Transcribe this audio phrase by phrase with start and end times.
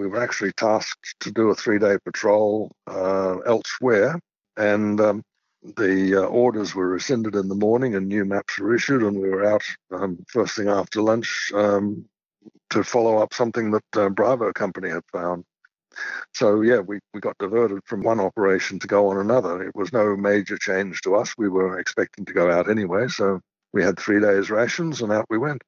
[0.00, 4.18] we were actually tasked to do a three-day patrol uh, elsewhere,
[4.56, 5.22] and um,
[5.76, 9.28] the uh, orders were rescinded in the morning, and new maps were issued, and we
[9.28, 9.62] were out
[9.92, 12.06] um, first thing after lunch um,
[12.70, 15.44] to follow up something that uh, Bravo Company had found.
[16.32, 19.62] So yeah, we, we got diverted from one operation to go on another.
[19.62, 21.34] It was no major change to us.
[21.36, 23.40] We were expecting to go out anyway, so
[23.74, 25.62] we had three days rations, and out we went.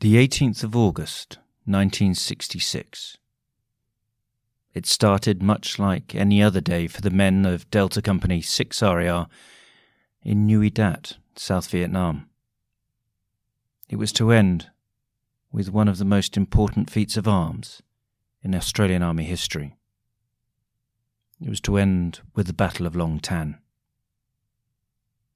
[0.00, 3.18] The 18th of August, 1966.
[4.74, 9.28] It started much like any other day for the men of Delta Company 6 RAR
[10.22, 12.28] in Nui Dat, South Vietnam.
[13.88, 14.70] It was to end
[15.52, 17.82] with one of the most important feats of arms
[18.42, 19.76] in Australian Army history.
[21.40, 23.58] It was to end with the Battle of Long Tan.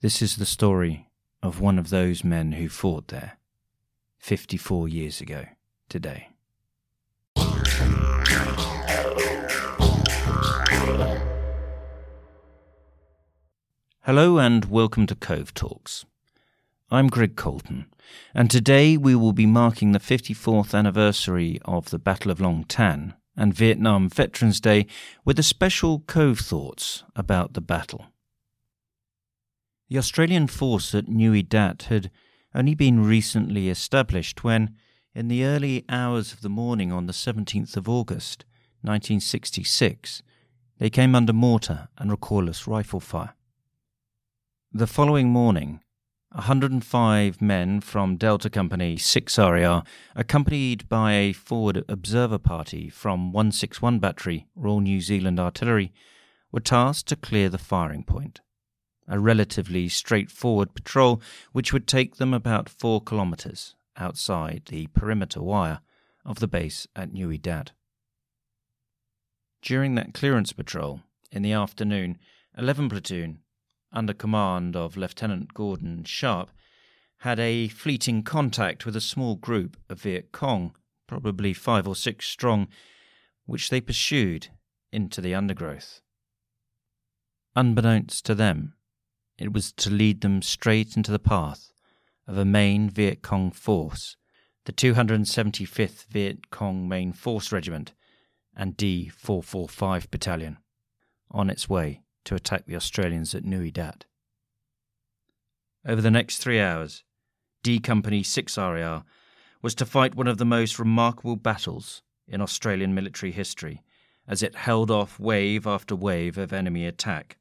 [0.01, 1.11] This is the story
[1.43, 3.39] of one of those men who fought there
[4.19, 5.47] 54 years ago
[5.93, 6.31] today.
[14.01, 16.07] Hello and welcome to Cove Talks.
[16.91, 17.89] I'm Greg Colton,
[18.35, 23.13] and today we will be marking the 54th anniversary of the Battle of Long Tan
[23.37, 24.87] and Vietnam Veterans Day
[25.27, 28.07] with a special Cove Thoughts about the battle.
[29.91, 32.11] The Australian force at Nui Dat had
[32.55, 34.75] only been recently established when,
[35.15, 38.45] in the early hours of the morning on the 17th of August,
[38.81, 40.23] 1966,
[40.79, 43.35] they came under mortar and recoilless rifle fire.
[44.73, 45.81] The following morning,
[46.31, 49.85] 105 men from Delta Company 6 RAR,
[50.17, 55.93] accompanied by a forward observer party from 161 Battery, Royal New Zealand Artillery,
[56.51, 58.41] were tasked to clear the firing point
[59.09, 65.81] a relatively straightforward patrol which would take them about four kilometres outside the perimeter wire
[66.25, 67.73] of the base at Nui Dat.
[69.61, 72.19] During that clearance patrol, in the afternoon,
[72.57, 73.39] 11 Platoon,
[73.93, 76.51] under command of Lieutenant Gordon Sharp,
[77.19, 80.75] had a fleeting contact with a small group of Viet Cong,
[81.07, 82.69] probably five or six strong,
[83.47, 84.49] which they pursued
[84.93, 86.01] into the undergrowth.
[87.55, 88.75] Unbeknownst to them,
[89.39, 91.72] it was to lead them straight into the path
[92.33, 94.17] of a main Viet Cong force,
[94.65, 97.93] the 275th Viet Cong Main Force Regiment
[98.57, 100.57] and D 445 Battalion,
[101.31, 104.07] on its way to attack the Australians at Nui Dat.
[105.87, 107.05] Over the next three hours,
[107.63, 109.05] D Company 6 RAR
[109.61, 113.83] was to fight one of the most remarkable battles in Australian military history
[114.27, 117.37] as it held off wave after wave of enemy attack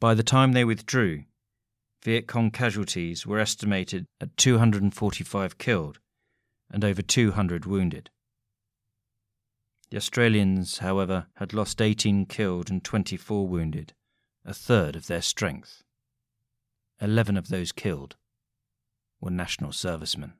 [0.00, 1.24] by the time they withdrew,
[2.02, 5.98] Viet Cong casualties were estimated at 245 killed
[6.70, 8.10] and over 200 wounded.
[9.90, 13.94] The Australians, however, had lost 18 killed and 24 wounded,
[14.44, 15.82] a third of their strength.
[17.00, 18.16] Eleven of those killed
[19.20, 20.34] were national servicemen.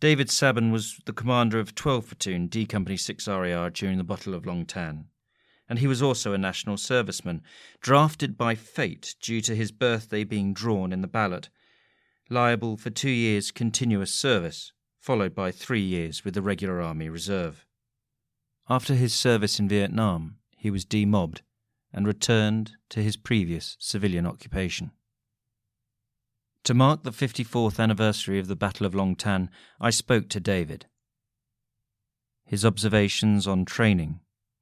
[0.00, 4.34] David Sabben was the commander of 12 Platoon D Company 6 RAR during the Battle
[4.34, 5.06] of Long Tan
[5.68, 7.40] and he was also a national serviceman,
[7.80, 11.48] drafted by fate due to his birthday being drawn in the ballot,
[12.30, 17.64] liable for two years' continuous service, followed by three years with the regular Army Reserve.
[18.68, 21.42] After his service in Vietnam, he was demobbed
[21.92, 24.90] and returned to his previous civilian occupation.
[26.64, 29.50] To mark the 54th anniversary of the Battle of Long Tan,
[29.80, 30.86] I spoke to David.
[32.44, 34.18] His observations on training,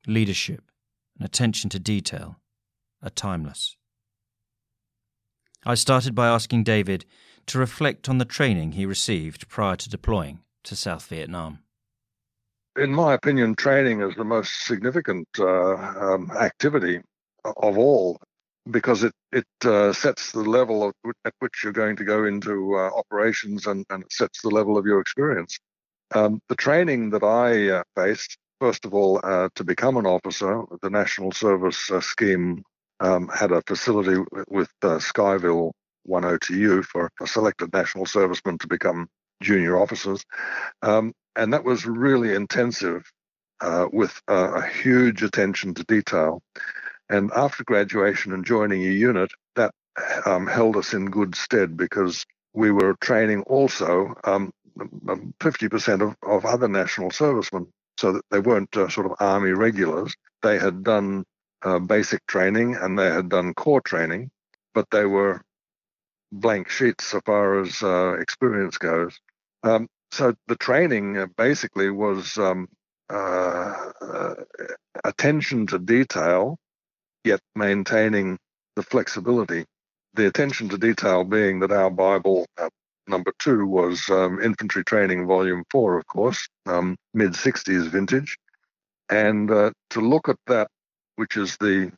[0.07, 0.71] leadership,
[1.19, 2.41] and attention to detail
[3.03, 3.77] are timeless.
[5.67, 7.05] I started by asking David
[7.47, 11.61] to reflect on the training he received prior to deploying to South Vietnam.
[12.77, 17.01] In my opinion, training is the most significant uh, um, activity
[17.45, 18.19] of all
[18.71, 22.77] because it it uh, sets the level of, at which you're going to go into
[22.77, 25.59] uh, operations and, and it sets the level of your experience.
[26.15, 30.63] Um, the training that I uh, faced First of all, uh, to become an officer,
[30.83, 32.63] the National Service uh, Scheme
[33.01, 35.73] um, had a facility with uh, Scheyville
[36.09, 39.09] 102U for selected national servicemen to become
[39.43, 40.25] junior officers.
[40.83, 43.05] Um, and that was really intensive
[43.61, 46.41] uh, with a huge attention to detail.
[47.11, 49.73] And after graduation and joining a unit, that
[50.27, 54.53] um, held us in good stead because we were training also um,
[55.41, 57.67] 50% of, of other national servicemen
[57.99, 60.15] so that they weren't uh, sort of army regulars.
[60.43, 61.25] They had done
[61.63, 64.31] uh, basic training and they had done corps training,
[64.75, 65.43] but they were
[66.33, 69.19] blank sheets so far as uh, experience goes.
[69.63, 72.69] Um, so the training uh, basically was um,
[73.11, 74.35] uh, uh,
[75.05, 76.59] attention to detail,
[77.25, 78.39] yet maintaining
[78.77, 79.65] the flexibility.
[80.15, 82.69] The attention to detail being that our Bible uh,
[83.07, 88.37] number two was um, Infantry Training Volume Four, of course, um, mid 60s vintage,
[89.09, 90.69] and uh, to look at that,
[91.17, 91.93] which is the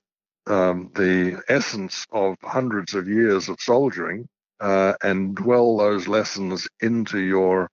[0.47, 4.29] um, the essence of hundreds of years of soldiering,
[4.61, 7.69] uh, and dwell those lessons into your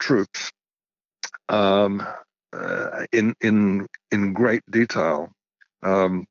[0.00, 0.50] troops
[1.48, 2.06] um,
[2.52, 5.30] uh, in in in great detail.
[5.82, 6.26] Um,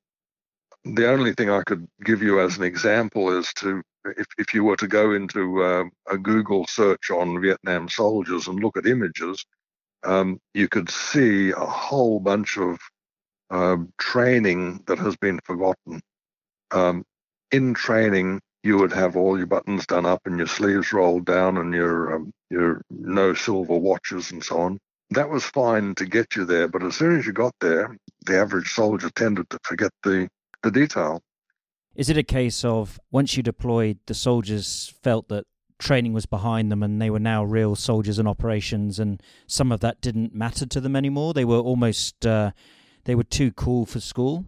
[0.85, 4.63] the only thing I could give you as an example is to if, if you
[4.63, 9.45] were to go into uh, a Google search on Vietnam soldiers and look at images,
[10.03, 12.79] um, you could see a whole bunch of
[13.49, 16.01] uh, training that has been forgotten.
[16.71, 17.03] Um,
[17.51, 21.57] in training, you would have all your buttons done up and your sleeves rolled down
[21.57, 24.79] and your um, your no silver watches and so on.
[25.11, 28.37] That was fine to get you there, but as soon as you got there, the
[28.37, 30.29] average soldier tended to forget the
[30.61, 31.21] the detail.
[31.99, 35.45] Is it a case of once you deployed, the soldiers felt that
[35.79, 39.81] training was behind them and they were now real soldiers in operations, and some of
[39.81, 41.33] that didn't matter to them anymore?
[41.33, 42.51] They were almost uh,
[43.03, 44.45] they were too cool for school.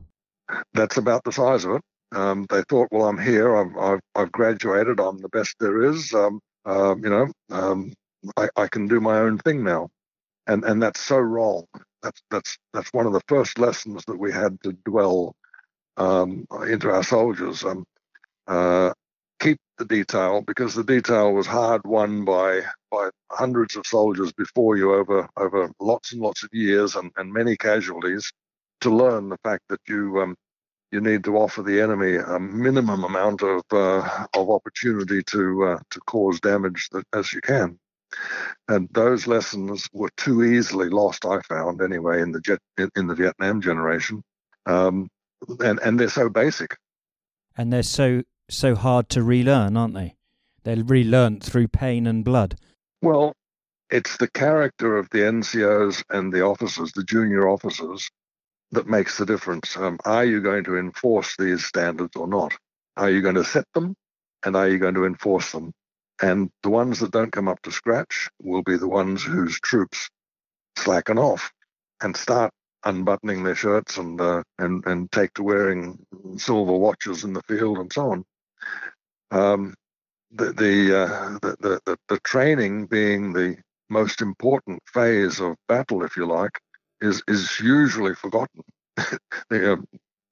[0.73, 1.81] That's about the size of it.
[2.13, 3.53] Um, they thought, well, I'm here.
[3.53, 5.01] I've, I've, I've, graduated.
[5.01, 6.13] I'm the best there is.
[6.13, 7.91] Um, uh, you know, um,
[8.37, 9.89] I, I, can do my own thing now,
[10.47, 11.65] and and that's so wrong.
[12.01, 15.35] That's that's that's one of the first lessons that we had to dwell
[15.97, 17.63] um, into our soldiers.
[17.63, 17.85] Um,
[18.47, 18.93] uh,
[19.39, 22.61] keep the detail because the detail was hard won by
[22.91, 27.33] by hundreds of soldiers before you over over lots and lots of years and, and
[27.33, 28.31] many casualties
[28.81, 30.35] to learn the fact that you um,
[30.91, 35.79] you need to offer the enemy a minimum amount of uh, of opportunity to uh,
[35.89, 37.79] to cause damage that, as you can.
[38.67, 42.59] And those lessons were too easily lost, I found anyway, in the jet,
[42.97, 44.21] in the Vietnam generation,
[44.65, 45.07] um,
[45.59, 46.77] and and they're so basic.
[47.57, 50.15] And they're so so hard to relearn, aren't they?
[50.63, 52.55] They're relearned through pain and blood.
[53.01, 53.33] Well,
[53.89, 58.09] it's the character of the NCOs and the officers, the junior officers,
[58.71, 59.75] that makes the difference.
[59.75, 62.53] Um, are you going to enforce these standards or not?
[62.95, 63.95] Are you going to set them
[64.45, 65.73] and are you going to enforce them?
[66.21, 70.09] And the ones that don't come up to scratch will be the ones whose troops
[70.77, 71.51] slacken off
[72.01, 75.99] and start unbuttoning their shirts and uh, and and take to wearing
[76.37, 78.25] silver watches in the field and so on.
[79.31, 79.73] Um,
[80.31, 83.57] the the, uh, the, the the training being the
[83.89, 86.59] most important phase of battle, if you like,
[87.01, 88.61] is is usually forgotten.
[89.49, 89.75] the, uh,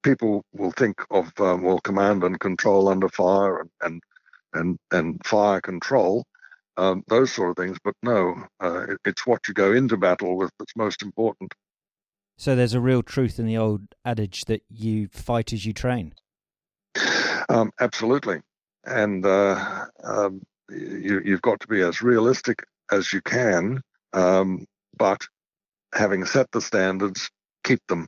[0.02, 4.02] people will think of um, well command and control under fire and and
[4.52, 6.24] and, and fire control,
[6.76, 7.78] um, those sort of things.
[7.84, 11.52] But no, uh, it, it's what you go into battle with that's most important.
[12.40, 16.14] So there's a real truth in the old adage that you fight as you train.
[17.50, 18.40] Um, absolutely,
[18.86, 20.40] and uh, um,
[20.70, 23.82] you, have got to be as realistic as you can,
[24.14, 24.64] um,
[24.96, 25.20] but
[25.94, 27.28] having set the standards,
[27.62, 28.06] keep them.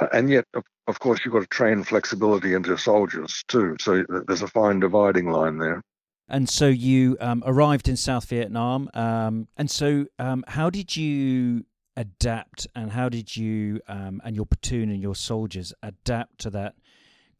[0.00, 3.76] Uh, and yet, of, of course, you've got to train flexibility into soldiers too.
[3.78, 5.82] So there's a fine dividing line there.
[6.26, 8.88] And so you um, arrived in South Vietnam.
[8.94, 14.46] Um, and so, um, how did you adapt, and how did you um, and your
[14.46, 16.74] platoon and your soldiers adapt to that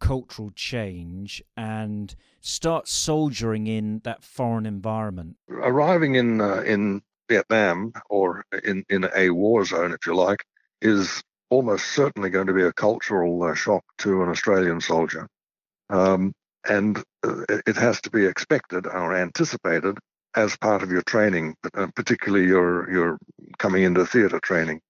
[0.01, 5.37] cultural change and start soldiering in that foreign environment?
[5.49, 10.45] Arriving in uh, in Vietnam or in, in a war zone, if you like,
[10.81, 15.29] is almost certainly going to be a cultural uh, shock to an Australian soldier.
[15.91, 16.33] Um,
[16.65, 19.99] and uh, it has to be expected or anticipated
[20.35, 23.19] as part of your training, uh, particularly your, your
[23.59, 24.81] coming into theatre training.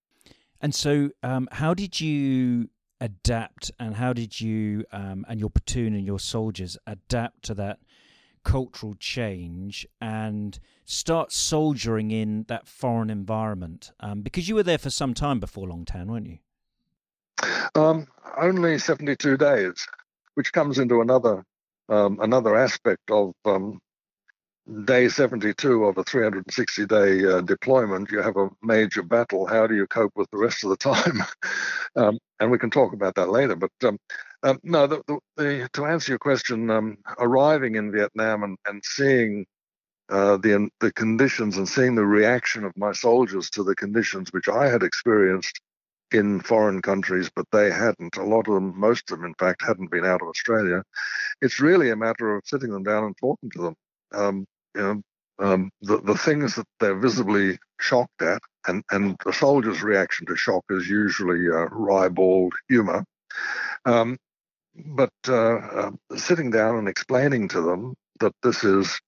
[0.60, 2.68] And so, um, how did you
[3.00, 7.80] adapt, and how did you um, and your platoon and your soldiers adapt to that
[8.44, 13.90] cultural change and start soldiering in that foreign environment?
[13.98, 16.38] Um, because you were there for some time before Long Tan, weren't you?
[17.74, 18.06] Um,
[18.38, 19.86] only 72 days,
[20.34, 21.44] which comes into another
[21.88, 23.80] um, another aspect of um,
[24.84, 28.10] day 72 of a 360 day uh, deployment.
[28.10, 29.46] You have a major battle.
[29.46, 31.22] How do you cope with the rest of the time?
[31.94, 33.54] Um, and we can talk about that later.
[33.54, 33.98] But um,
[34.42, 38.82] um, no, the, the, the, to answer your question, um, arriving in Vietnam and, and
[38.82, 39.44] seeing
[40.08, 44.48] uh, the the conditions and seeing the reaction of my soldiers to the conditions which
[44.48, 45.60] I had experienced
[46.12, 48.16] in foreign countries, but they hadn't.
[48.16, 50.82] A lot of them, most of them, in fact, hadn't been out of Australia.
[51.40, 53.76] It's really a matter of sitting them down and talking to them.
[54.14, 55.02] Um, you know,
[55.38, 60.36] um, the, the things that they're visibly shocked at, and, and the soldier's reaction to
[60.36, 63.04] shock is usually uh, ribald humor.
[63.84, 64.16] Um,
[64.74, 69.00] but uh, uh, sitting down and explaining to them that this is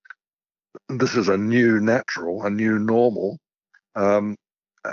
[0.89, 3.39] this is a new natural, a new normal,
[3.95, 4.37] um,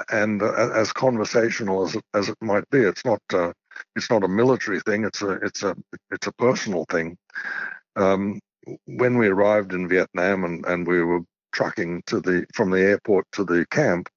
[0.09, 3.51] and uh, as conversational as it, as it might be, it's not uh,
[3.95, 5.03] it's not a military thing.
[5.03, 5.75] It's a it's a
[6.11, 7.17] it's a personal thing.
[7.95, 8.39] Um,
[8.85, 13.25] when we arrived in Vietnam and, and we were trucking to the from the airport
[13.33, 14.09] to the camp,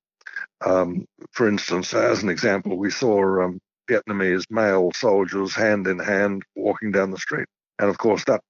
[0.65, 3.59] um, for instance, as an example, we saw um,
[3.91, 7.47] Vietnamese male soldiers hand in hand walking down the street,
[7.79, 8.41] and of course that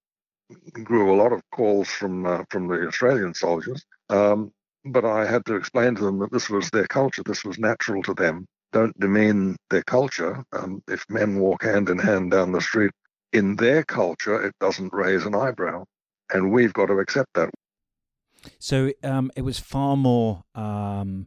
[0.82, 3.84] grew a lot of calls from uh, from the Australian soldiers.
[4.10, 4.52] Um,
[4.84, 8.02] but I had to explain to them that this was their culture, this was natural
[8.02, 8.46] to them.
[8.72, 10.44] Don't demean their culture.
[10.52, 12.90] Um, if men walk hand in hand down the street,
[13.32, 15.84] in their culture, it doesn't raise an eyebrow,
[16.32, 17.50] and we've got to accept that.
[18.58, 21.26] So um, it was far more um,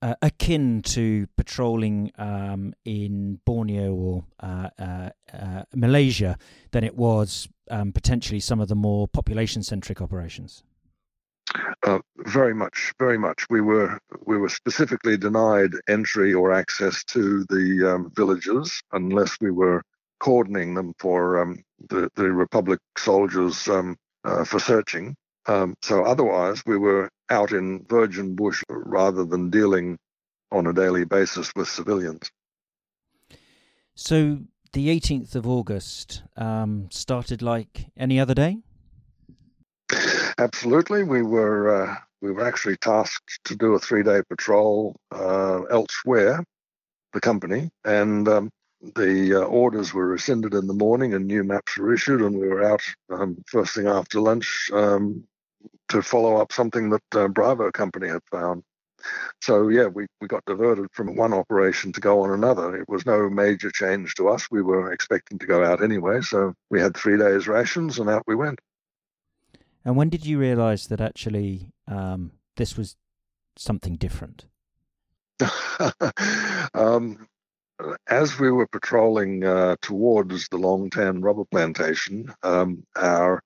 [0.00, 6.38] uh, akin to patrolling um, in Borneo or uh, uh, uh Malaysia
[6.70, 10.62] than it was um, potentially some of the more population centric operations.
[11.82, 13.46] Uh, very much, very much.
[13.48, 19.50] We were we were specifically denied entry or access to the um, villages unless we
[19.50, 19.82] were
[20.20, 25.16] cordoning them for um, the the Republic soldiers um, uh, for searching.
[25.46, 29.98] Um, so otherwise, we were out in virgin bush rather than dealing
[30.50, 32.30] on a daily basis with civilians.
[33.94, 34.40] So
[34.72, 38.58] the 18th of August um, started like any other day.
[40.38, 46.44] Absolutely, we were uh, we were actually tasked to do a three-day patrol uh, elsewhere,
[47.12, 51.76] the company, and um, the uh, orders were rescinded in the morning, and new maps
[51.76, 55.24] were issued, and we were out um, first thing after lunch um,
[55.88, 58.62] to follow up something that uh, Bravo Company had found.
[59.40, 62.76] So yeah, we, we got diverted from one operation to go on another.
[62.76, 64.48] It was no major change to us.
[64.50, 68.24] We were expecting to go out anyway, so we had three days rations, and out
[68.26, 68.60] we went.
[69.84, 72.96] And when did you realise that actually um, this was
[73.56, 74.46] something different?
[76.74, 77.28] um,
[78.06, 83.42] as we were patrolling uh, towards the Long Tan rubber plantation, um, our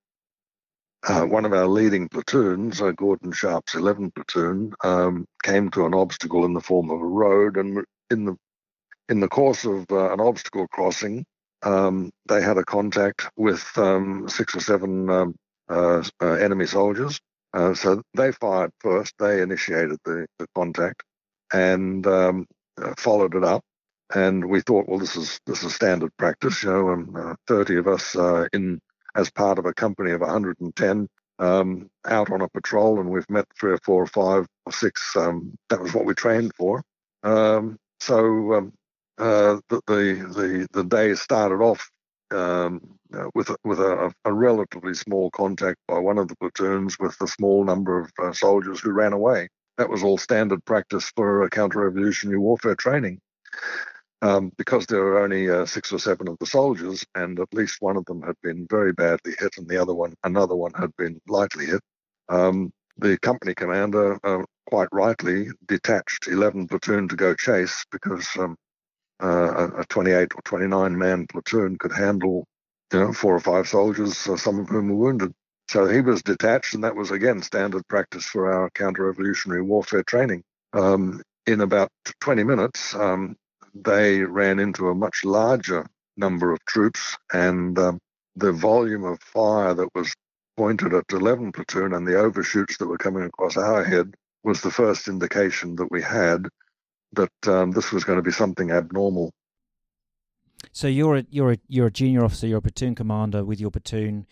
[1.04, 5.94] uh, one of our leading platoons, uh, Gordon Sharp's 11 platoon, um, came to an
[5.94, 8.36] obstacle in the form of a road, and in the
[9.08, 11.24] in the course of uh, an obstacle crossing,
[11.64, 15.34] um, they had a contact with um, six or seven um,
[15.68, 17.20] uh, uh, enemy soldiers.
[17.74, 19.14] So they fired first.
[19.18, 21.02] They initiated the, the contact
[21.52, 22.46] and um,
[22.96, 23.62] followed it up.
[24.14, 26.62] And we thought, well, this is this is standard practice.
[26.62, 28.14] You know, um, 30 of us
[28.52, 28.80] in
[29.14, 33.46] as part of a company of 110 um, out on a patrol, and we've met
[33.58, 35.16] three or four or five or six.
[35.16, 36.82] Um, that was what we trained for.
[37.22, 38.72] Um, so um,
[39.18, 41.90] uh, the, the, the the day started off
[42.30, 42.80] um,
[43.14, 47.20] uh, with a, with a, a, relatively small contact by one of the platoons with
[47.20, 49.48] a small number of uh, soldiers who ran away.
[49.76, 53.20] That was all standard practice for counter-revolutionary warfare training.
[54.22, 57.78] Um, because there were only uh, six or seven of the soldiers, and at least
[57.80, 60.96] one of them had been very badly hit, and the other one, another one, had
[60.96, 61.80] been lightly hit.
[62.28, 68.56] Um, the company commander, uh, quite rightly, detached 11 platoon to go chase because um,
[69.22, 72.46] uh, a 28 or 29 man platoon could handle,
[72.92, 75.32] you know, four or five soldiers, uh, some of whom were wounded.
[75.68, 80.42] So he was detached, and that was again standard practice for our counter-revolutionary warfare training.
[80.74, 83.36] Um, in about 20 minutes, um,
[83.74, 85.86] they ran into a much larger
[86.16, 87.98] number of troops, and um,
[88.36, 90.12] the volume of fire that was
[90.56, 94.14] pointed at 11 platoon and the overshoots that were coming across our head
[94.44, 96.46] was the first indication that we had
[97.12, 99.32] that um, this was going to be something abnormal.
[100.72, 103.70] So you're a you're a you're a junior officer, you're a platoon commander with your
[103.70, 104.26] platoon.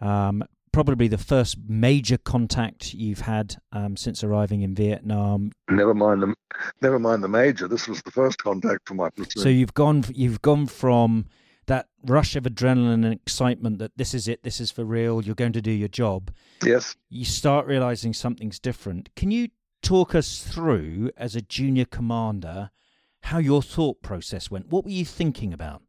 [0.00, 0.44] Um,
[0.76, 5.50] probably the first major contact you've had um, since arriving in Vietnam.
[5.70, 6.34] Never mind the
[6.82, 7.66] never mind the major.
[7.66, 9.42] This was the first contact for my platoon.
[9.42, 11.28] So you've gone you've gone from
[11.64, 15.34] that rush of adrenaline and excitement that this is it, this is for real, you're
[15.34, 16.30] going to do your job.
[16.62, 16.94] Yes.
[17.08, 19.08] You start realizing something's different.
[19.16, 19.48] Can you
[19.80, 22.70] talk us through, as a junior commander,
[23.22, 24.68] how your thought process went?
[24.68, 25.82] What were you thinking about?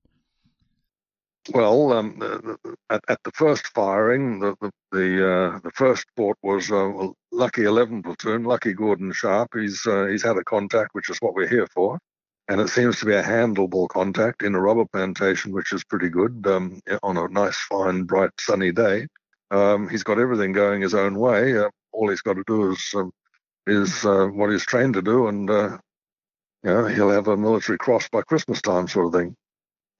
[1.53, 2.57] Well, um,
[2.89, 7.63] at, at, the first firing, the the the, uh, the first port was uh, Lucky
[7.63, 9.49] Eleven platoon, Lucky Gordon Sharp.
[9.53, 11.99] He's uh, he's had a contact, which is what we're here for,
[12.49, 16.09] and it seems to be a handleable contact in a rubber plantation, which is pretty
[16.09, 19.07] good um, on a nice, fine, bright, sunny day.
[19.51, 21.57] Um, he's got everything going his own way.
[21.57, 23.11] Uh, all he's got to do is um,
[23.65, 25.77] is uh, what he's trained to do, and uh,
[26.63, 29.35] you know he'll have a military cross by Christmas time, sort of thing.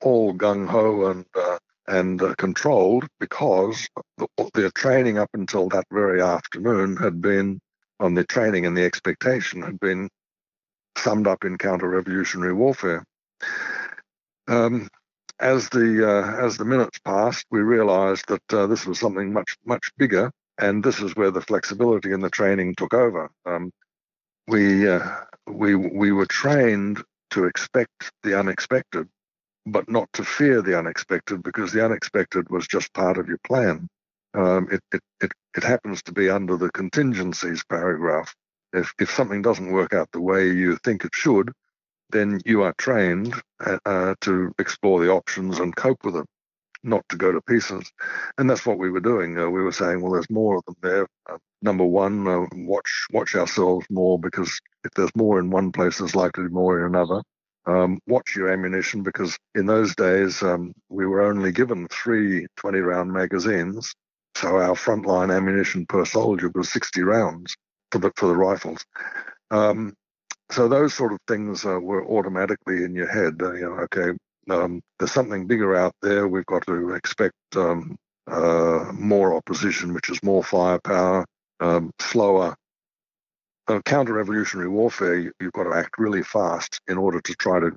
[0.01, 3.87] All gung ho and uh, and uh, controlled because
[4.17, 7.59] the, their training up until that very afternoon had been
[7.99, 10.09] on the training and the expectation had been
[10.97, 13.03] summed up in counter-revolutionary warfare.
[14.47, 14.89] Um,
[15.39, 19.55] as the uh, as the minutes passed, we realised that uh, this was something much
[19.65, 23.29] much bigger, and this is where the flexibility in the training took over.
[23.45, 23.71] Um,
[24.47, 25.15] we uh,
[25.47, 29.07] we we were trained to expect the unexpected,
[29.67, 33.87] but not to fear the unexpected because the unexpected was just part of your plan.
[34.33, 38.33] Um, it, it, it, it happens to be under the contingencies paragraph.
[38.73, 41.51] If, if something doesn't work out the way you think it should,
[42.11, 43.33] then you are trained
[43.65, 46.25] uh, uh, to explore the options and cope with them,
[46.83, 47.91] not to go to pieces.
[48.37, 49.37] And that's what we were doing.
[49.37, 51.07] Uh, we were saying, well, there's more of them there.
[51.29, 55.97] Uh, number one, uh, watch watch ourselves more because if there's more in one place,
[55.97, 57.21] there's likely more in another.
[57.67, 62.79] Um, watch your ammunition because in those days um, we were only given three 20
[62.79, 63.93] round magazines.
[64.35, 67.55] So our frontline ammunition per soldier was 60 rounds
[67.91, 68.85] for the for the rifles.
[69.51, 69.93] Um,
[70.49, 73.35] so those sort of things uh, were automatically in your head.
[73.41, 74.17] Uh, you know, okay,
[74.49, 76.27] um, there's something bigger out there.
[76.27, 77.97] We've got to expect um,
[78.27, 81.25] uh, more opposition, which is more firepower,
[81.59, 82.55] um, slower.
[83.67, 87.75] Uh, counter-revolutionary warfare, you, have got to act really fast in order to try to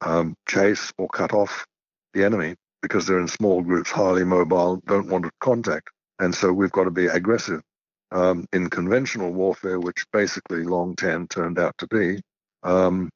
[0.00, 1.66] um, chase or cut off
[2.14, 6.72] the enemy because they're in small groups, highly mobile, don't want contact, and so we've
[6.72, 7.60] got to be aggressive
[8.12, 12.20] um, in conventional warfare, which basically Long Tan turned out to be,
[12.62, 13.10] um,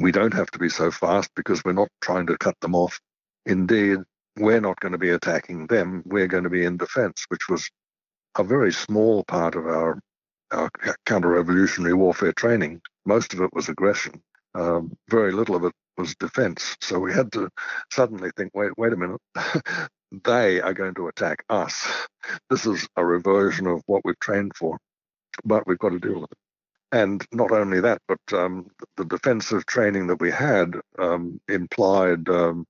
[0.00, 2.98] we don't have to be so fast because we're not trying to cut them off.
[3.46, 3.98] Indeed,
[4.36, 6.02] we're not going to be attacking them.
[6.06, 7.68] We're going to be in defense, which was
[8.36, 9.98] a very small part of our,
[10.54, 10.70] our
[11.06, 12.80] counter-revolutionary warfare training.
[13.04, 14.22] Most of it was aggression.
[14.54, 16.76] Um, very little of it was defense.
[16.80, 17.50] So we had to
[17.92, 19.20] suddenly think, wait, wait a minute,
[20.24, 21.86] they are going to attack us.
[22.50, 24.78] This is a reversion of what we've trained for,
[25.44, 26.38] but we've got to deal with it.
[26.92, 32.64] And not only that, but um, the defensive training that we had um, implied um,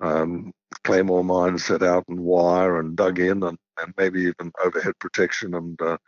[0.00, 0.52] um,
[0.84, 5.54] claymore mines set out and wire and dug in, and, and maybe even overhead protection
[5.54, 5.98] and uh,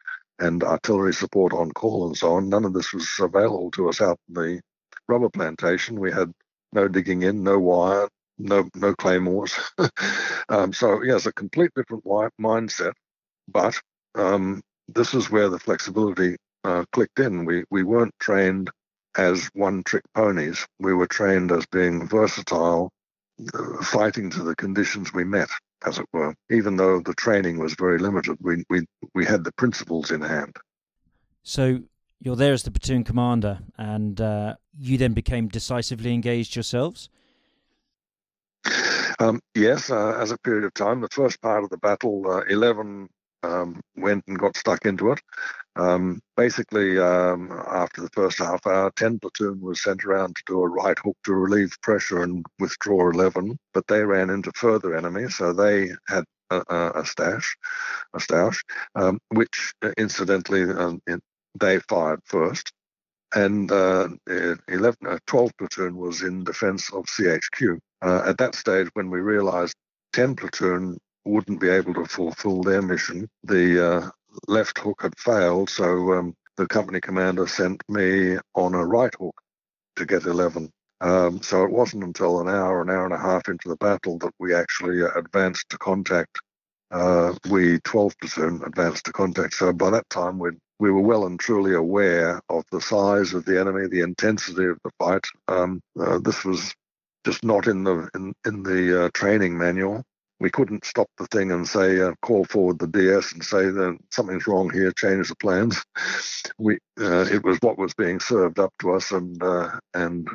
[0.40, 2.48] and artillery support on call and so on.
[2.48, 4.60] None of this was available to us out in the
[5.08, 6.00] rubber plantation.
[6.00, 6.32] We had
[6.72, 9.58] no digging in, no wire, no no claymores.
[10.48, 12.04] um, so yeah, a complete different
[12.40, 12.92] mindset.
[13.48, 13.80] But
[14.16, 17.44] um, this is where the flexibility uh, clicked in.
[17.44, 18.70] We we weren't trained
[19.16, 20.66] as one trick ponies.
[20.78, 22.90] We were trained as being versatile,
[23.82, 25.48] fighting to the conditions we met,
[25.86, 26.34] as it were.
[26.50, 30.56] Even though the training was very limited, we we we had the principles in hand.
[31.42, 31.80] So
[32.20, 37.08] you're there as the platoon commander, and uh, you then became decisively engaged yourselves.
[39.18, 42.40] Um, yes, uh, as a period of time, the first part of the battle, uh,
[42.48, 43.08] 11
[43.42, 45.20] um, went and got stuck into it.
[45.76, 50.60] Um, basically, um, after the first half hour, 10 platoon was sent around to do
[50.60, 55.28] a right hook to relieve pressure and withdraw 11, but they ran into further enemy,
[55.28, 56.62] so they had a,
[56.96, 57.56] a, stash,
[58.14, 58.62] a stash,
[58.96, 61.20] um, which uh, incidentally um, in,
[61.58, 62.72] they fired first
[63.34, 67.78] and uh, 11, uh, 12 platoon was in defense of CHQ.
[68.02, 69.74] Uh, at that stage, when we realized
[70.14, 74.10] 10 platoon wouldn't be able to fulfill their mission, the uh,
[74.48, 79.40] left hook had failed, so um, the company commander sent me on a right hook
[79.96, 80.70] to get 11.
[81.02, 84.18] Um, so it wasn't until an hour, an hour and a half into the battle
[84.18, 86.38] that we actually uh, advanced to contact.
[86.90, 89.54] Uh, we 12 platoon advanced to contact.
[89.54, 93.44] So by that time, we'd we were well and truly aware of the size of
[93.44, 95.24] the enemy, the intensity of the fight.
[95.46, 96.74] Um, uh, this was
[97.24, 100.02] just not in the in, in the uh, training manual.
[100.40, 103.98] We couldn't stop the thing and say, uh, call forward the DS and say that
[104.10, 105.82] something's wrong here, change the plans.
[106.58, 110.28] We uh, it was what was being served up to us, and uh, and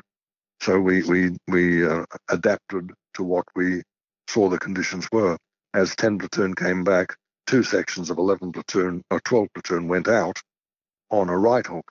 [0.62, 3.82] so we we we uh, adapted to what we
[4.30, 5.38] saw the conditions were.
[5.74, 7.16] As 10 platoon came back,
[7.48, 10.42] two sections of 11 platoon or 12 platoon went out
[11.12, 11.86] on a right hook.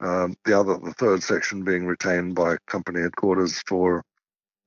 [0.00, 4.02] Um, the other, the third section being retained by company headquarters for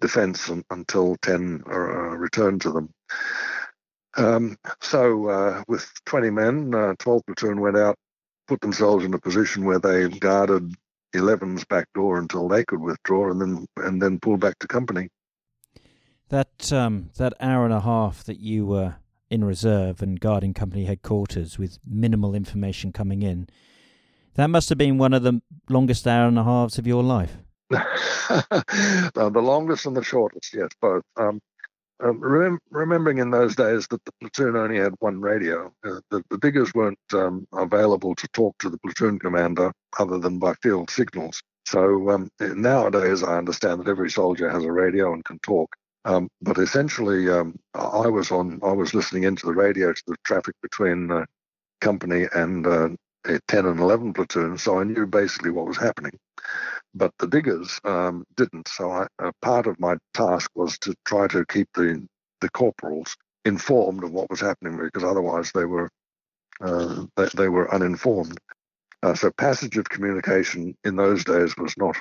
[0.01, 2.89] defence until 10 uh, returned to them.
[4.17, 7.97] Um, so uh, with 20 men, uh, 12 platoon went out,
[8.47, 10.73] put themselves in a position where they guarded
[11.13, 15.09] 11's back door until they could withdraw, and then and then pull back to company.
[16.29, 18.95] That um, that hour and a half that you were
[19.29, 23.47] in reserve and guarding company headquarters with minimal information coming in.
[24.35, 27.37] That must have been one of the longest hour and a halves of your life.
[27.69, 31.03] the longest and the shortest, yes, both.
[31.17, 31.39] Um,
[32.03, 36.21] um, rem- remembering in those days that the platoon only had one radio, uh, the,
[36.29, 40.89] the, diggers weren't um, available to talk to the platoon commander other than by field
[40.89, 41.41] signals.
[41.65, 45.73] So um, nowadays, I understand that every soldier has a radio and can talk.
[46.03, 48.59] Um, but essentially, um, I was on.
[48.61, 51.25] I was listening into the radio to the traffic between uh,
[51.81, 52.89] company and uh,
[53.47, 56.17] 10 and 11 platoons, so I knew basically what was happening.
[56.93, 58.67] But the diggers um, didn't.
[58.67, 59.07] So
[59.41, 62.07] part of my task was to try to keep the
[62.41, 65.89] the corporals informed of what was happening because otherwise they were
[66.61, 68.37] uh, they, they, were uninformed.
[69.03, 71.97] Uh, so passage of communication in those days was not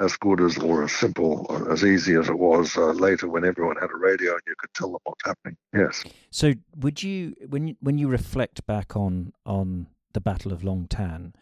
[0.00, 3.44] as good as or as simple or as easy as it was uh, later when
[3.44, 5.56] everyone had a radio and you could tell them what's happening.
[5.74, 6.02] Yes.
[6.30, 10.86] So would you when you, when you reflect back on on the Battle of Long
[10.86, 11.34] Tan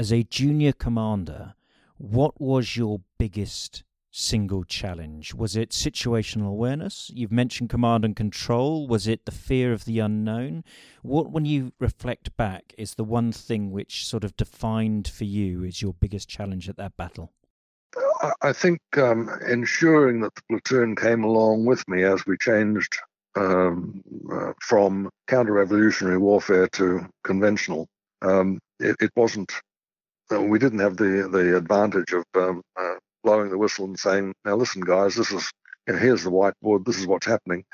[0.00, 1.54] as a junior commander,
[1.98, 5.34] what was your biggest single challenge?
[5.34, 7.10] Was it situational awareness?
[7.14, 8.88] You've mentioned command and control.
[8.88, 10.64] Was it the fear of the unknown?
[11.02, 15.62] What, when you reflect back, is the one thing which sort of defined for you
[15.64, 17.30] is your biggest challenge at that battle?
[18.42, 22.96] I think um, ensuring that the platoon came along with me as we changed
[23.36, 24.02] um,
[24.32, 27.88] uh, from counter-revolutionary warfare to conventional.
[28.22, 29.52] Um, it, it, wasn't.
[30.32, 34.34] Uh, we didn't have the the advantage of um, uh, blowing the whistle and saying,
[34.44, 35.50] "Now listen, guys, this is
[35.86, 36.84] you know, here's the whiteboard.
[36.84, 37.64] This is what's happening."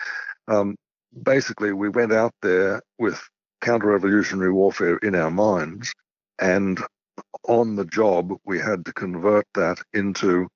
[0.48, 0.76] Um,
[1.22, 3.20] basically, we went out there with
[3.60, 5.92] counter-revolutionary warfare in our minds,
[6.40, 6.80] and
[7.48, 10.48] on the job, we had to convert that into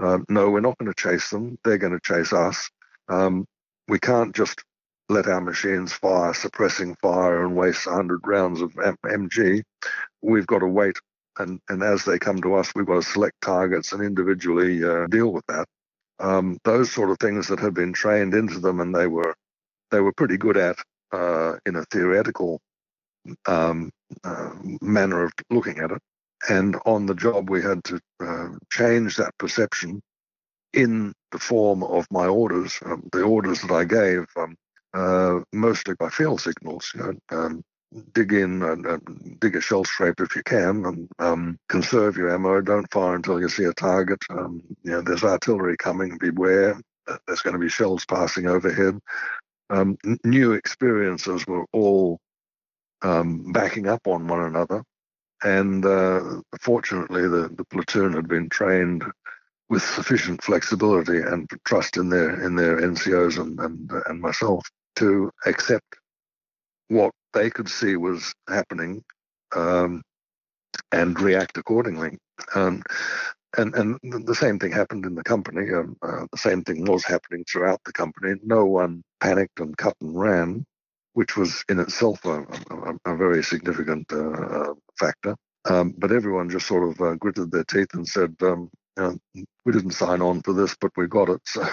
[0.00, 1.58] um, no, we're not going to chase them.
[1.64, 2.70] They're going to chase us.
[3.08, 3.46] Um,
[3.88, 4.62] we can't just
[5.08, 9.62] let our machines fire, suppressing fire and waste 100 rounds of MG.
[10.22, 10.98] We've got to wait.
[11.38, 15.06] And, and as they come to us, we've got to select targets and individually uh,
[15.06, 15.66] deal with that.
[16.18, 19.34] Um, those sort of things that had been trained into them and they were
[19.90, 20.76] they were pretty good at
[21.12, 22.60] uh, in a theoretical
[23.46, 23.90] um,
[24.24, 24.50] uh,
[24.82, 26.02] manner of looking at it.
[26.48, 30.00] And on the job, we had to uh, change that perception
[30.72, 34.54] in the form of my orders, um, the orders that I gave, um,
[34.94, 36.90] uh, mostly by field signals.
[36.94, 37.64] You know, um,
[38.12, 42.60] dig in and, dig a shell scrape if you can, and um, conserve your ammo.
[42.60, 44.18] Don't fire until you see a target.
[44.30, 46.18] Um, you know, there's artillery coming.
[46.18, 46.80] Beware.
[47.26, 48.98] There's going to be shells passing overhead.
[49.70, 52.20] Um, new experiences were all
[53.02, 54.82] backing up on one another.
[55.42, 59.04] And uh, fortunately, the, the platoon had been trained
[59.68, 64.66] with sufficient flexibility and trust in their in their NCOs and and, and myself
[64.98, 65.96] to accept
[66.88, 69.02] what they could see was happening
[69.54, 70.02] um,
[70.92, 72.18] and react accordingly.
[72.54, 72.82] Um,
[73.56, 75.72] and and the same thing happened in the company.
[75.72, 78.34] Um, uh, the same thing was happening throughout the company.
[78.42, 80.66] No one panicked and cut and ran
[81.18, 85.34] which was in itself a, a, a very significant uh, factor.
[85.64, 89.72] Um, but everyone just sort of uh, gritted their teeth and said, um, know, we
[89.72, 91.40] didn't sign on for this, but we got it.
[91.48, 91.64] So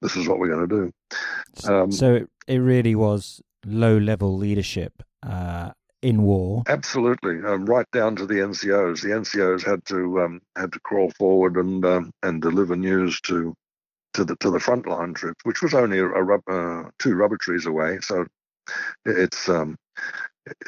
[0.00, 1.72] this is what we're going to do.
[1.72, 5.70] Um, so it, it really was low level leadership uh,
[6.02, 6.62] in war.
[6.68, 9.02] Absolutely, um, right down to the NCOs.
[9.02, 13.54] The NCOs had to um, had to crawl forward and um, and deliver news to
[14.14, 17.66] to the to the frontline troops, which was only a, a uh, two rubber trees
[17.66, 17.98] away.
[18.02, 18.26] So
[19.06, 19.76] it's um,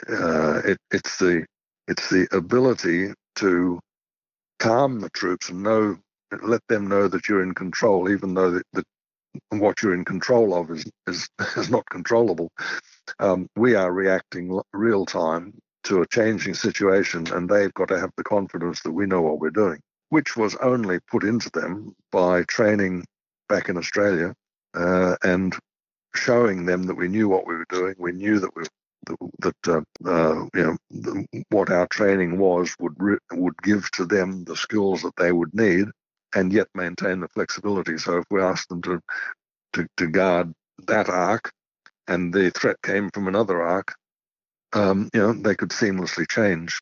[0.09, 1.45] uh, it, it's the
[1.89, 3.81] it's the ability to
[4.59, 5.99] calm the troops and know
[6.43, 8.85] let them know that you're in control, even though the, the,
[9.51, 12.51] what you're in control of is is, is not controllable.
[13.21, 18.11] Um, we are reacting real time to a changing situation, and they've got to have
[18.17, 22.43] the confidence that we know what we're doing, which was only put into them by
[22.45, 23.05] training
[23.49, 24.35] back in Australia
[24.75, 25.57] uh, and
[26.15, 27.95] showing them that we knew what we were doing.
[27.99, 28.65] We knew that we
[29.41, 34.45] that uh, uh, you know what our training was would re- would give to them
[34.45, 35.87] the skills that they would need,
[36.35, 37.99] and yet maintain the flexibility.
[37.99, 39.01] So if we asked them to
[39.75, 40.53] to, to guard
[40.87, 41.53] that arc,
[42.09, 43.95] and the threat came from another arc,
[44.73, 46.81] um, you know they could seamlessly change.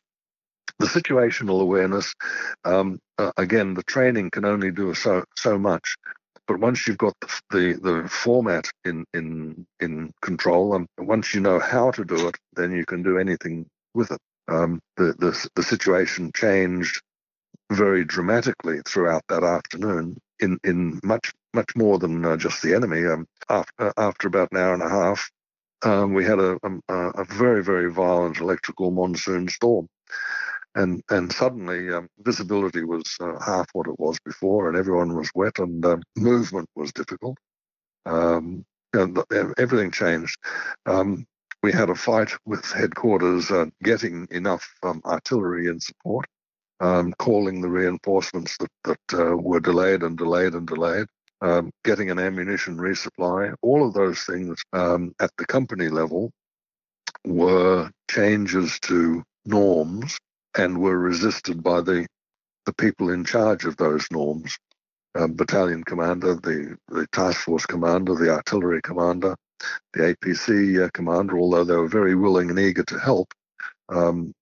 [0.79, 2.13] The situational awareness,
[2.65, 5.95] um, uh, again, the training can only do so so much.
[6.47, 11.41] But once you've got the, the, the format in, in, in control, and once you
[11.41, 14.19] know how to do it, then you can do anything with it.
[14.47, 17.01] Um, the, the, the situation changed
[17.71, 23.05] very dramatically throughout that afternoon in, in much much more than uh, just the enemy.
[23.05, 25.31] Um, after, uh, after about an hour and a half,
[25.83, 29.87] um, we had a, a, a, very, very violent electrical monsoon storm.
[30.75, 35.31] And, and suddenly um, visibility was uh, half what it was before, and everyone was
[35.33, 37.37] wet, and um, movement was difficult.
[38.05, 39.17] Um, and
[39.57, 40.37] everything changed.
[40.85, 41.25] Um,
[41.63, 46.25] we had a fight with headquarters uh, getting enough um, artillery and support,
[46.81, 51.07] um, calling the reinforcements that, that uh, were delayed and delayed and delayed
[51.83, 56.31] getting an ammunition resupply, all of those things at the company level
[57.23, 60.17] were changes to norms
[60.57, 62.07] and were resisted by the
[62.65, 64.57] the people in charge of those norms.
[65.15, 69.35] Um, battalion commander, the, the task force commander, the artillery commander,
[69.93, 73.33] the APC uh, commander, although they were very willing and eager to help,
[73.89, 74.33] um,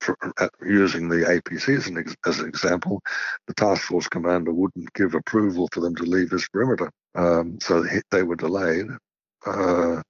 [0.00, 3.00] for, uh, using the APC as an, as an, example,
[3.46, 6.90] the task force commander wouldn't give approval for them to leave his perimeter.
[7.14, 8.86] Um, so they were delayed.
[9.46, 10.02] Uh,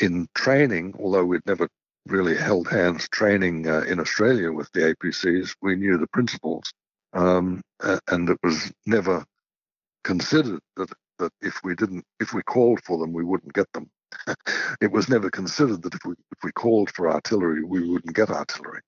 [0.00, 1.68] in training, although we'd never
[2.06, 6.72] really held hands training uh, in Australia with the APCs, we knew the principles.
[7.12, 7.60] Um,
[8.08, 9.24] and it was never
[10.04, 13.90] considered that, that if we didn't, if we called for them, we wouldn't get them.
[14.80, 18.30] it was never considered that if we if we called for artillery, we wouldn't get
[18.30, 18.80] artillery,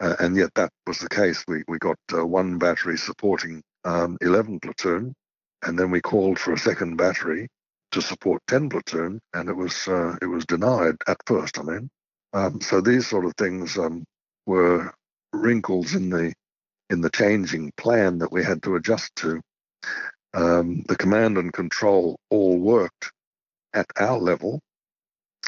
[0.00, 1.44] uh, and yet that was the case.
[1.46, 5.14] We we got uh, one battery supporting um, 11 platoon,
[5.62, 7.48] and then we called for a second battery
[7.92, 11.58] to support 10 platoon, and it was uh, it was denied at first.
[11.58, 11.88] I mean,
[12.32, 14.04] um, so these sort of things um,
[14.46, 14.92] were
[15.32, 16.32] wrinkles in the
[16.90, 19.40] in the changing plan that we had to adjust to.
[20.34, 23.10] Um, the command and control all worked
[23.74, 24.60] at our level.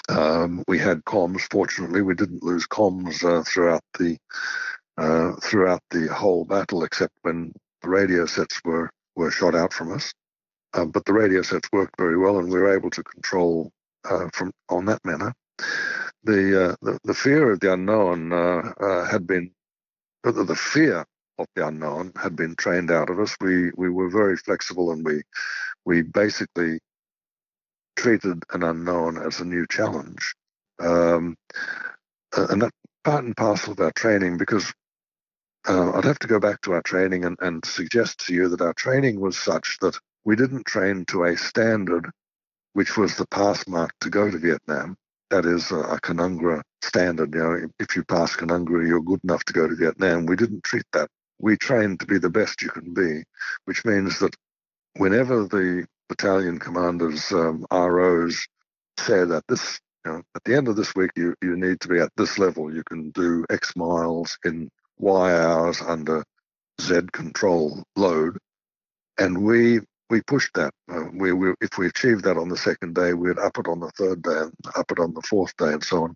[0.09, 1.43] Um, we had comms.
[1.51, 4.17] Fortunately, we didn't lose comms uh, throughout the
[4.97, 9.93] uh, throughout the whole battle, except when the radio sets were were shot out from
[9.93, 10.13] us.
[10.75, 13.71] Uh, but the radio sets worked very well, and we were able to control
[14.09, 15.33] uh, from on that manner.
[16.29, 19.51] The, uh, the, the fear of the unknown uh, had been
[20.23, 21.07] the, fear
[21.39, 23.35] of the unknown had been trained out of us.
[23.41, 25.23] We we were very flexible, and we
[25.87, 26.81] we basically
[27.97, 30.35] treated an unknown as a new challenge.
[30.81, 31.37] Um,
[32.37, 32.73] and that
[33.05, 34.73] part and parcel of our training because
[35.67, 38.61] uh, I'd have to go back to our training and, and suggest to you that
[38.61, 42.11] our training was such that we didn't train to a standard
[42.75, 44.97] which was the pass mark to go to Vietnam.
[45.31, 47.35] That is a, a Canungra standard.
[47.35, 50.27] You know, if you pass Canungra, you're good enough to go to Vietnam.
[50.27, 51.09] We didn't treat that.
[51.39, 53.23] We trained to be the best you can be,
[53.67, 54.35] which means that
[54.97, 58.47] whenever the battalion commanders, um, ROs,
[58.99, 61.89] say that this, you know, at the end of this week, you, you need to
[61.89, 62.75] be at this level.
[62.75, 66.25] You can do X miles in Y hours under
[66.81, 68.39] Z control load.
[69.19, 70.73] And we we pushed that.
[70.91, 73.81] Uh, we, we, if we achieved that on the second day, we'd up it on
[73.81, 76.15] the third day and up it on the fourth day and so on.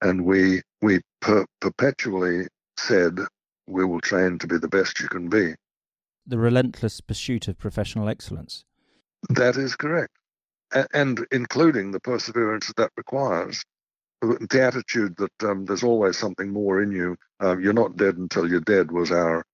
[0.00, 3.18] And we we per, perpetually said
[3.66, 5.54] we will train to be the best you can be.
[6.26, 8.64] The relentless pursuit of professional excellence.
[9.28, 10.12] That is correct.
[10.92, 13.62] and including the perseverance that that requires.
[14.20, 17.16] The attitude that um, there's always something more in you.
[17.40, 19.44] Um, you're not dead until you're dead was our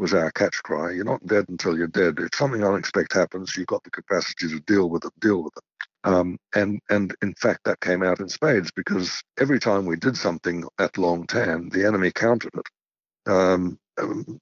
[0.00, 0.90] was our catch cry.
[0.92, 2.18] You're not dead until you're dead.
[2.18, 5.12] If something unexpected happens, you've got the capacity to deal with it.
[5.20, 5.62] Deal with it.
[6.02, 10.16] Um, and and in fact, that came out in spades because every time we did
[10.16, 13.30] something at Long Tan, the enemy countered it.
[13.30, 13.78] Um,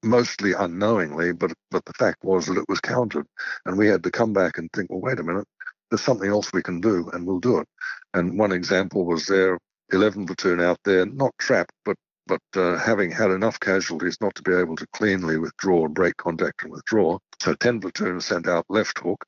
[0.04, 3.26] mostly unknowingly, but but the fact was that it was countered,
[3.66, 5.46] and we had to come back and think, well, wait a minute,
[5.90, 7.68] there's something else we can do, and we'll do it.
[8.14, 9.58] And one example was there,
[9.92, 11.96] 11 platoon out there, not trapped, but
[12.28, 16.16] but uh, having had enough casualties not to be able to cleanly withdraw and break
[16.18, 17.18] contact and withdraw.
[17.42, 19.24] So 10 platoon sent out left hook,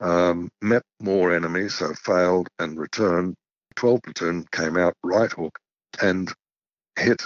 [0.00, 3.36] um, met more enemies, so failed and returned.
[3.76, 5.58] 12 platoon came out right hook
[6.02, 6.32] and
[6.98, 7.22] hit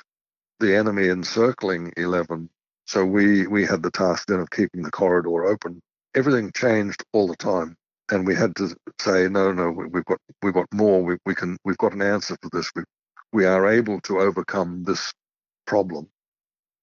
[0.60, 2.48] the enemy encircling 11.
[2.86, 5.80] So we, we had the task then of keeping the corridor open.
[6.14, 7.76] Everything changed all the time.
[8.12, 8.68] And we had to
[9.00, 11.02] say, no, no, we've got, we've got more.
[11.02, 12.70] We, we can, we've got an answer for this.
[12.76, 12.82] We,
[13.32, 15.12] we are able to overcome this
[15.66, 16.08] problem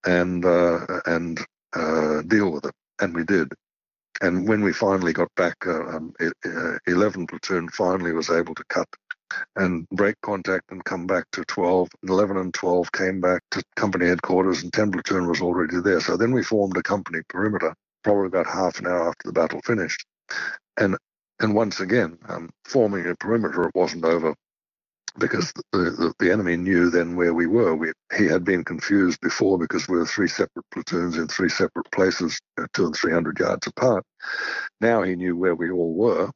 [0.06, 1.40] and, uh, and,
[1.74, 2.74] uh, deal with it.
[3.00, 3.52] And we did.
[4.22, 6.14] And when we finally got back, uh, um,
[6.88, 8.88] 11 platoon finally was able to cut
[9.56, 11.90] and break contact and come back to 12.
[12.08, 16.00] 11 and 12 came back to company headquarters, and 10 platoon was already there.
[16.00, 19.62] So then we formed a company perimeter, probably about half an hour after the battle
[19.66, 20.06] finished.
[20.78, 20.98] And
[21.42, 24.34] and once again, um, forming a perimeter, it wasn't over
[25.20, 27.76] because the, the, enemy knew then where we were.
[27.76, 31.90] We, he had been confused before because we were three separate platoons in three separate
[31.92, 34.04] places, uh, two and three hundred yards apart.
[34.82, 36.30] Now he knew where we all were,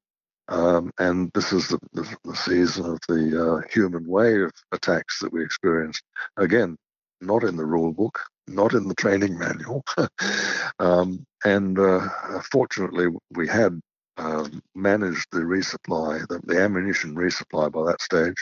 [0.50, 5.34] Um, and this is the, the, the season of the uh, human wave attacks that
[5.34, 6.04] we experienced.
[6.38, 6.78] Again,
[7.22, 9.84] not in the rule book, not in the training manual.
[10.80, 12.10] um, and uh,
[12.52, 13.80] fortunately, we had
[14.18, 18.36] um, managed the resupply, the, the, ammunition resupply by that stage.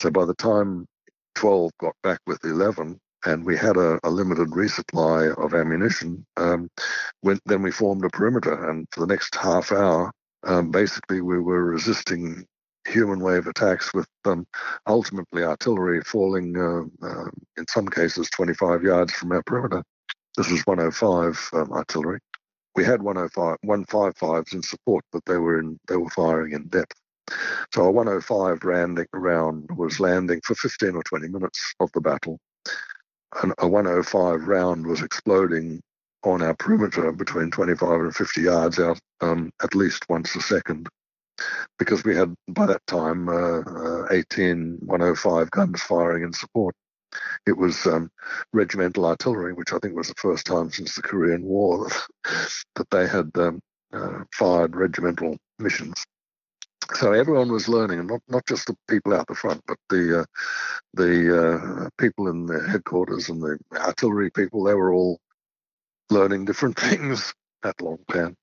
[0.00, 0.86] So by the time
[1.34, 6.68] 12 got back with 11, and we had a, a limited resupply of ammunition, um,
[7.22, 8.70] when, then we formed a perimeter.
[8.70, 10.12] And for the next half hour,
[10.44, 12.46] um, basically, we were resisting
[12.86, 14.46] human wave attacks with um,
[14.86, 19.82] ultimately artillery falling, uh, uh, in some cases, 25 yards from our perimeter.
[20.36, 22.20] This was 105 um, artillery.
[22.76, 26.94] We had 105, 155s in support, but they were in they were firing in depth.
[27.74, 32.38] So a 105 round, round was landing for 15 or 20 minutes of the battle.
[33.42, 35.80] And a 105 round was exploding
[36.24, 40.88] on our perimeter between 25 and 50 yards out um, at least once a second
[41.78, 46.74] because we had by that time uh, uh, 18 105 guns firing in support.
[47.46, 48.10] It was um,
[48.52, 52.06] regimental artillery, which I think was the first time since the Korean War that,
[52.76, 53.60] that they had um,
[53.92, 56.04] uh, fired regimental missions.
[56.94, 60.20] So everyone was learning, and not, not just the people out the front, but the
[60.20, 60.24] uh,
[60.94, 64.64] the uh, people in the headquarters and the artillery people.
[64.64, 65.20] They were all
[66.10, 68.36] learning different things at Long Tan.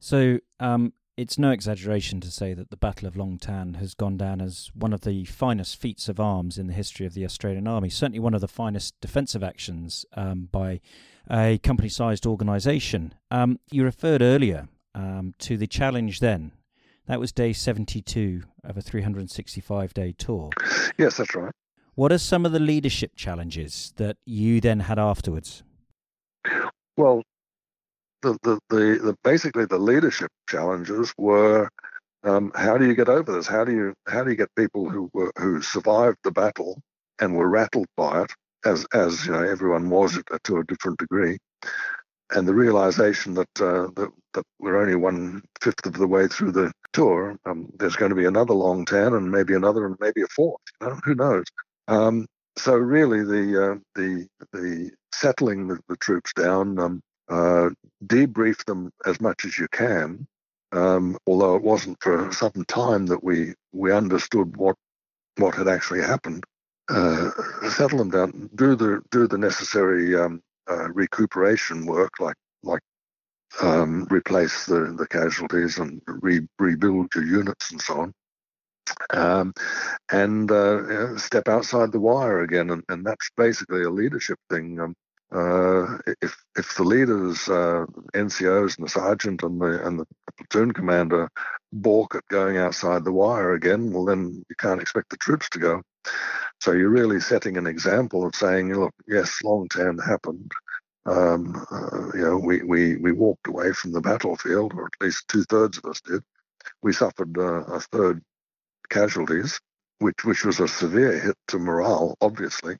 [0.00, 4.16] So, um, it's no exaggeration to say that the Battle of Long Tan has gone
[4.16, 7.68] down as one of the finest feats of arms in the history of the Australian
[7.68, 7.88] Army.
[7.88, 10.80] Certainly one of the finest defensive actions um, by
[11.30, 13.14] a company sized organisation.
[13.30, 16.52] Um, you referred earlier um, to the challenge then.
[17.06, 20.50] That was day 72 of a 365 day tour.
[20.96, 21.52] Yes, that's right.
[21.94, 25.62] What are some of the leadership challenges that you then had afterwards?
[26.96, 27.22] Well,
[28.22, 31.68] the, the, the, the basically the leadership challenges were
[32.24, 33.46] um, how do you get over this?
[33.46, 36.80] How do you how do you get people who were who survived the battle
[37.20, 38.32] and were rattled by it,
[38.64, 41.36] as as you know everyone was to a different degree,
[42.32, 46.52] and the realization that uh, that, that we're only one fifth of the way through
[46.52, 47.36] the tour.
[47.44, 50.60] Um, there's going to be another Long Tan and maybe another and maybe a fourth.
[50.80, 51.44] You know, who knows?
[51.88, 57.70] Um, so really, the uh, the the settling the, the troops down, um, uh,
[58.06, 60.26] debrief them as much as you can.
[60.72, 64.76] Um, although it wasn't for some time that we we understood what
[65.36, 66.44] what had actually happened.
[66.90, 67.30] Uh,
[67.70, 72.82] settle them down, do the do the necessary um, uh, recuperation work, like like
[73.62, 78.12] um, replace the, the casualties and re- rebuild your units and so on.
[79.10, 79.54] Um,
[80.10, 84.78] and uh, step outside the wire again, and, and that's basically a leadership thing.
[84.80, 84.94] Um,
[85.32, 90.72] uh, if if the leaders, uh, NCOs and the sergeant and the and the platoon
[90.72, 91.28] commander
[91.72, 95.58] balk at going outside the wire again, well then you can't expect the troops to
[95.58, 95.82] go.
[96.60, 100.52] So you're really setting an example of saying, look, yes, Long Tan happened.
[101.06, 105.28] Um, uh, you know, we, we we walked away from the battlefield, or at least
[105.28, 106.22] two thirds of us did.
[106.82, 108.22] We suffered uh, a third
[108.90, 109.60] casualties,
[110.00, 112.76] which which was a severe hit to morale, obviously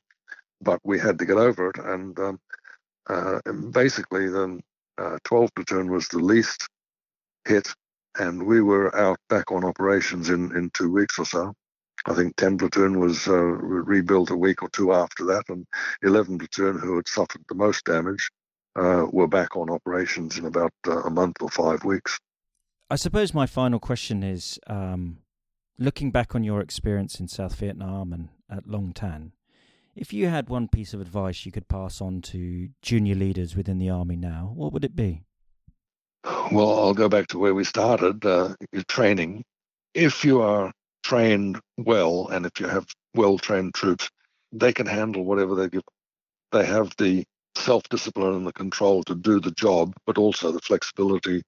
[0.63, 1.79] but we had to get over it.
[1.79, 2.41] And, um,
[3.09, 3.41] uh,
[3.73, 4.61] basically, the
[4.99, 6.69] uh, 12 platoon was the least
[7.47, 7.69] hit,
[8.19, 11.55] and we were out back on operations in, in two weeks or so.
[12.07, 15.67] I think 10 platoon was uh, rebuilt a week or two after that, and
[16.03, 18.31] 11 platoon, who had suffered the most damage,
[18.77, 22.19] uh, were back on operations in about uh, a month or five weeks.
[22.91, 25.19] I suppose my final question is um,
[25.79, 29.33] looking back on your experience in South Vietnam and at Long Tan,
[29.97, 33.79] if you had one piece of advice you could pass on to junior leaders within
[33.79, 35.23] the army now, what would it be?
[36.51, 38.55] Well, I'll go back to where we started uh,
[38.89, 39.45] training.
[39.93, 40.73] If you are
[41.05, 44.11] trained well and if you have well trained troops,
[44.53, 45.83] they can handle whatever they give.
[46.51, 47.25] They have the
[47.57, 51.43] self discipline and the control to do the job, but also the flexibility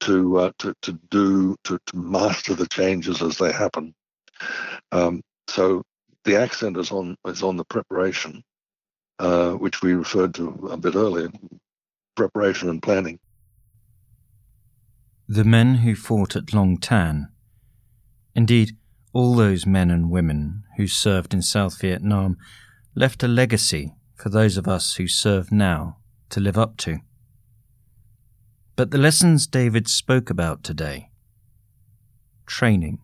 [0.00, 3.94] to uh, to to do to, to master the changes as they happen.
[4.92, 5.82] Um, so
[6.24, 8.42] the accent is on is on the preparation,
[9.18, 11.30] uh, which we referred to a bit earlier,
[12.16, 13.18] preparation and planning.
[15.28, 17.28] The men who fought at Long Tan,
[18.34, 18.76] indeed
[19.12, 22.36] all those men and women who served in South Vietnam,
[22.94, 25.96] left a legacy for those of us who serve now
[26.28, 26.98] to live up to.
[28.76, 31.10] But the lessons David spoke about today
[32.46, 32.98] training,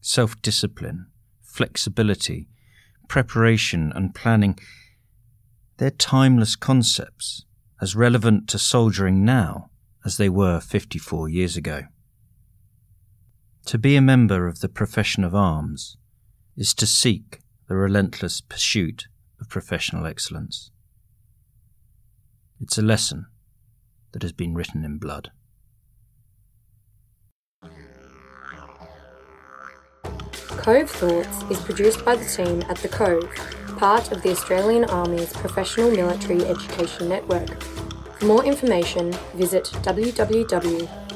[0.00, 1.06] self discipline,
[1.42, 2.48] flexibility,
[3.08, 4.58] preparation, and planning,
[5.76, 7.44] they're timeless concepts,
[7.80, 9.70] as relevant to soldiering now
[10.04, 11.82] as they were 54 years ago.
[13.66, 15.96] To be a member of the profession of arms
[16.56, 19.06] is to seek the relentless pursuit
[19.40, 20.70] of professional excellence.
[22.60, 23.26] It's a lesson
[24.12, 25.30] that has been written in blood.
[30.48, 33.30] Cove Thoughts is produced by the team at The Cove,
[33.78, 37.62] part of the Australian Army's Professional Military Education Network.
[38.18, 39.72] For more information, visit